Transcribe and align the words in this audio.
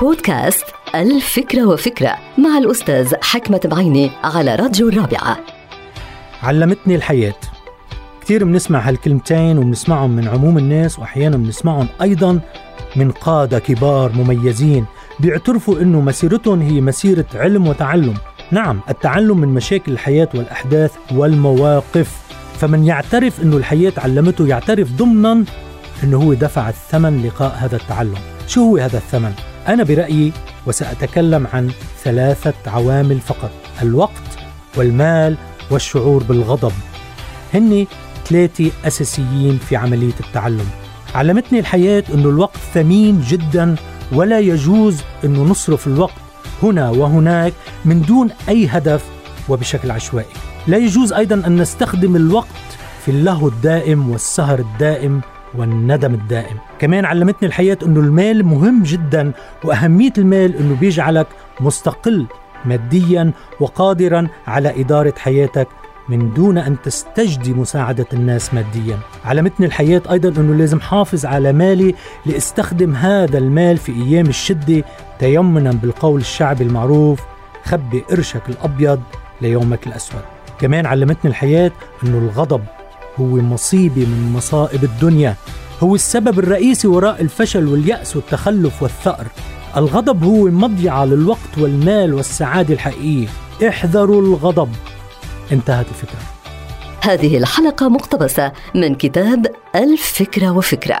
بودكاست 0.00 0.64
الفكرة 0.94 1.66
وفكرة 1.66 2.16
مع 2.38 2.58
الأستاذ 2.58 3.14
حكمة 3.22 3.60
بعيني 3.64 4.10
على 4.24 4.54
راديو 4.54 4.88
الرابعة. 4.88 5.38
علمتني 6.42 6.94
الحياة. 6.94 7.34
كثير 8.20 8.44
بنسمع 8.44 8.88
هالكلمتين 8.88 9.58
وبنسمعهم 9.58 10.10
من 10.10 10.28
عموم 10.28 10.58
الناس 10.58 10.98
وأحيانا 10.98 11.36
بنسمعهم 11.36 11.88
أيضا 12.02 12.40
من 12.96 13.10
قادة 13.10 13.58
كبار 13.58 14.12
مميزين 14.12 14.84
بيعترفوا 15.20 15.80
أنه 15.80 16.00
مسيرتهم 16.00 16.60
هي 16.62 16.80
مسيرة 16.80 17.26
علم 17.34 17.66
وتعلم. 17.66 18.14
نعم 18.50 18.80
التعلم 18.88 19.38
من 19.38 19.48
مشاكل 19.48 19.92
الحياة 19.92 20.28
والأحداث 20.34 20.92
والمواقف. 21.12 22.18
فمن 22.60 22.86
يعترف 22.86 23.42
أنه 23.42 23.56
الحياة 23.56 23.92
علمته 23.98 24.46
يعترف 24.46 24.92
ضمنا 24.92 25.44
أنه 26.04 26.22
هو 26.22 26.34
دفع 26.34 26.68
الثمن 26.68 27.26
لقاء 27.26 27.56
هذا 27.58 27.76
التعلم. 27.76 28.18
شو 28.46 28.60
هو 28.60 28.76
هذا 28.76 28.98
الثمن؟ 28.98 29.32
أنا 29.68 29.82
برأيي 29.82 30.32
وسأتكلم 30.66 31.46
عن 31.52 31.70
ثلاثة 32.04 32.54
عوامل 32.66 33.20
فقط 33.20 33.50
الوقت 33.82 34.22
والمال 34.76 35.36
والشعور 35.70 36.22
بالغضب. 36.22 36.72
هن 37.54 37.86
ثلاثة 38.26 38.70
أساسيين 38.84 39.58
في 39.58 39.76
عملية 39.76 40.14
التعلم. 40.20 40.66
علمتني 41.14 41.58
الحياة 41.58 42.04
أنه 42.14 42.28
الوقت 42.28 42.56
ثمين 42.74 43.20
جدا 43.20 43.74
ولا 44.12 44.38
يجوز 44.38 45.00
أنه 45.24 45.42
نصرف 45.42 45.86
الوقت 45.86 46.14
هنا 46.62 46.90
وهناك 46.90 47.52
من 47.84 48.02
دون 48.02 48.30
أي 48.48 48.66
هدف 48.66 49.04
وبشكل 49.48 49.90
عشوائي. 49.90 50.26
لا 50.66 50.76
يجوز 50.76 51.12
أيضا 51.12 51.34
أن 51.46 51.56
نستخدم 51.56 52.16
الوقت 52.16 52.48
في 53.04 53.10
اللهو 53.10 53.48
الدائم 53.48 54.10
والسهر 54.10 54.58
الدائم 54.58 55.20
والندم 55.58 56.14
الدائم. 56.14 56.56
كمان 56.78 57.04
علمتني 57.04 57.48
الحياة 57.48 57.78
أنه 57.86 58.00
المال 58.00 58.44
مهم 58.44 58.82
جدا 58.82 59.32
وأهمية 59.64 60.12
المال 60.18 60.56
أنه 60.56 60.76
بيجعلك 60.80 61.26
مستقل 61.60 62.26
ماديا 62.64 63.32
وقادرا 63.60 64.28
على 64.46 64.80
إدارة 64.80 65.14
حياتك 65.18 65.68
من 66.08 66.34
دون 66.34 66.58
أن 66.58 66.76
تستجدي 66.82 67.52
مساعدة 67.54 68.06
الناس 68.12 68.54
ماديا. 68.54 68.98
علمتني 69.24 69.66
الحياة 69.66 70.02
أيضا 70.10 70.40
أنه 70.40 70.54
لازم 70.54 70.80
حافظ 70.80 71.26
على 71.26 71.52
مالي 71.52 71.94
لأستخدم 72.26 72.94
هذا 72.94 73.38
المال 73.38 73.76
في 73.76 73.92
أيام 73.92 74.26
الشدة 74.26 74.84
تيمنا 75.18 75.70
بالقول 75.70 76.20
الشعبي 76.20 76.64
المعروف 76.64 77.20
خبي 77.64 78.00
قرشك 78.00 78.42
الأبيض 78.48 79.00
ليومك 79.40 79.86
الأسود 79.86 80.20
كمان 80.60 80.86
علمتني 80.86 81.30
الحياة 81.30 81.70
أنه 82.04 82.18
الغضب 82.18 82.64
هو 83.20 83.26
مصيبة 83.26 84.06
من 84.06 84.32
مصائب 84.32 84.84
الدنيا. 84.84 85.36
هو 85.82 85.94
السبب 85.94 86.38
الرئيسي 86.38 86.88
وراء 86.88 87.20
الفشل 87.20 87.66
واليأس 87.66 88.16
والتخلف 88.16 88.82
والثأر. 88.82 89.26
الغضب 89.76 90.24
هو 90.24 90.44
مضيعة 90.44 91.04
للوقت 91.04 91.58
والمال 91.58 92.14
والسعادة 92.14 92.74
الحقيقية. 92.74 93.28
احذروا 93.68 94.22
الغضب. 94.22 94.68
انتهت 95.52 95.86
الفكرة. 95.88 96.20
هذه 97.00 97.38
الحلقة 97.38 97.88
مقتبسة 97.88 98.52
من 98.74 98.94
كتاب 98.94 99.46
الفكرة 99.74 100.50
وفكرة. 100.50 100.98